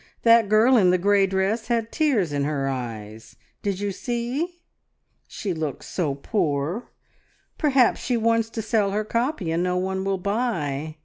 That 0.23 0.49
girl 0.49 0.77
in 0.77 0.89
the 0.89 0.97
grey 0.97 1.27
dress 1.27 1.67
had 1.67 1.91
tears 1.91 2.33
in 2.33 2.43
her 2.43 2.67
eyes.... 2.67 3.35
Did 3.61 3.79
you 3.79 3.91
see? 3.91 4.61
She 5.27 5.53
looks 5.53 5.85
so 5.87 6.15
poor. 6.15 6.89
Perhaps 7.59 7.99
she 7.99 8.17
wants 8.17 8.49
to 8.49 8.63
sell 8.63 8.89
her 8.93 9.03
copy, 9.03 9.51
and 9.51 9.61
no 9.61 9.77
one 9.77 10.03
will 10.03 10.17
buy! 10.17 10.95